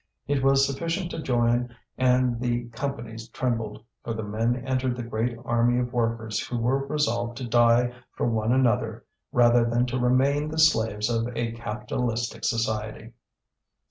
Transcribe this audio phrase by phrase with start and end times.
[0.25, 5.37] It was sufficient to join and the companies trembled, for the men entered the great
[5.45, 10.47] army of workers who were resolved to die for one another rather than to remain
[10.49, 13.13] the slaves of a capitalistic society.